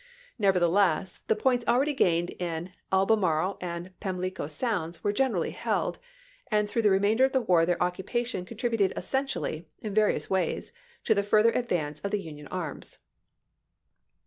Never 0.39 0.59
theless, 0.59 1.19
the 1.27 1.35
points 1.35 1.63
ah'eady 1.67 1.93
gained 1.95 2.31
in 2.41 2.73
Albemarle 2.91 3.59
and 3.61 3.91
Pamlico 3.99 4.47
sounds 4.47 5.03
were 5.03 5.13
generally 5.13 5.51
held, 5.51 5.99
and 6.49 6.67
through 6.67 6.81
the 6.81 6.89
remainder 6.89 7.23
of 7.23 7.33
the 7.33 7.41
war 7.41 7.67
their 7.67 7.79
occupation 7.83 8.43
contrib 8.43 8.79
uted 8.79 8.97
essentially, 8.97 9.67
in 9.79 9.93
various 9.93 10.27
ways, 10.27 10.73
to 11.03 11.13
the 11.13 11.21
further 11.21 11.51
advance 11.51 11.99
of 11.99 12.09
the 12.09 12.19
Union 12.19 12.47
arms. 12.47 12.97